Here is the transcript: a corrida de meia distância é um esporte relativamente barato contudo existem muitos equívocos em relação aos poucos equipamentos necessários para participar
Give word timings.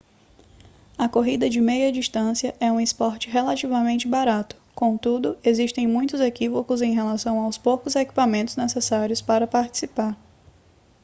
a 0.97 1.07
corrida 1.07 1.47
de 1.47 1.61
meia 1.61 1.91
distância 1.91 2.55
é 2.59 2.71
um 2.71 2.81
esporte 2.81 3.29
relativamente 3.29 4.07
barato 4.07 4.55
contudo 4.73 5.37
existem 5.43 5.85
muitos 5.85 6.19
equívocos 6.19 6.81
em 6.81 6.91
relação 6.91 7.39
aos 7.39 7.55
poucos 7.59 7.95
equipamentos 7.95 8.55
necessários 8.55 9.21
para 9.21 9.45
participar 9.45 10.17